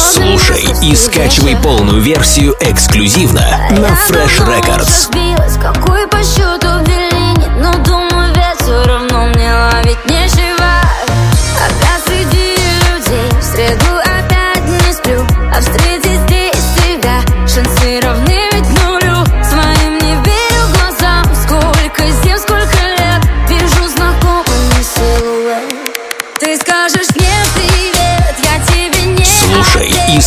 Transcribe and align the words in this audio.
Слушай 0.00 0.64
и 0.82 0.96
скачивай 0.96 1.56
полную 1.56 2.00
версию 2.00 2.56
эксклюзивно 2.58 3.68
на 3.70 3.86
Fresh 4.08 4.40
Records. 4.40 5.08
Какой 5.62 6.08
по 6.08 6.24
счету 6.24 6.59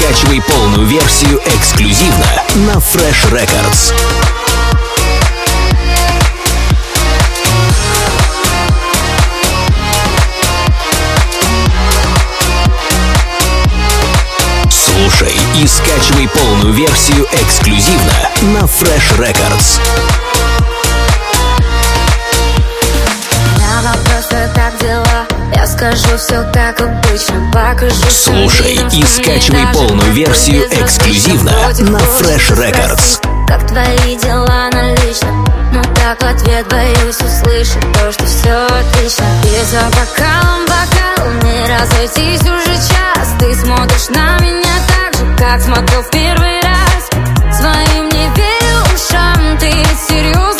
Скачивай 0.00 0.40
полную 0.40 0.86
версию 0.86 1.40
эксклюзивно 1.44 2.24
на 2.54 2.78
Fresh 2.78 3.30
Records. 3.30 3.92
Слушай 14.70 15.34
и 15.56 15.66
скачивай 15.66 16.28
полную 16.28 16.72
версию 16.72 17.26
эксклюзивно 17.32 18.30
на 18.40 18.60
Fresh 18.60 19.18
Records. 19.18 20.19
Все 26.20 26.44
как 26.52 26.80
обычно 26.80 27.50
Покажу 27.52 28.10
Слушай 28.10 28.78
и 28.92 29.04
скачивай 29.04 29.66
полную 29.72 30.12
версию 30.12 30.66
эксклюзивно 30.66 31.50
на 31.50 31.96
Fresh 31.96 32.54
Records. 32.56 33.20
Как 33.48 33.66
твои 33.66 34.16
дела 34.16 34.68
на 34.70 34.94
личном 34.96 35.44
Но 35.72 35.82
так 35.94 36.22
в 36.22 36.26
ответ 36.26 36.68
боюсь 36.68 37.16
услышать 37.16 37.92
То, 37.94 38.12
что 38.12 38.26
все 38.26 38.66
отлично. 38.66 39.24
И 39.44 39.64
за 39.64 39.82
бокалом, 39.96 40.66
бокалом 40.66 41.38
Не 41.40 41.66
разойтись 41.66 42.42
уже 42.42 42.74
час. 42.74 43.28
Ты 43.38 43.54
смотришь 43.54 44.08
на 44.10 44.38
меня 44.40 44.74
так 44.88 45.18
же 45.18 45.36
Как 45.38 45.60
смотрел 45.62 46.02
в 46.02 46.10
первый 46.10 46.60
раз. 46.60 47.58
Своим 47.58 48.08
не 48.10 48.28
верю 48.36 48.94
ушам 48.94 49.58
Ты 49.58 49.72
серьезно 50.06 50.59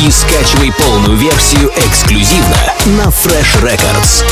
И 0.00 0.10
скачивай 0.10 0.72
полную 0.72 1.16
версию 1.18 1.70
эксклюзивно 1.76 2.56
на 2.86 3.08
Fresh 3.08 3.62
Records. 3.62 4.24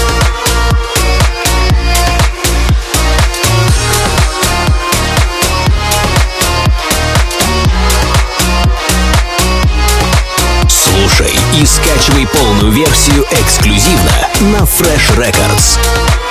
Слушай 10.69 11.37
и 11.55 11.67
скачивай 11.67 12.27
полную 12.27 12.73
версию 12.73 13.27
эксклюзивно 13.31 14.29
на 14.41 14.65
Fresh 14.65 15.17
Records. 15.19 16.28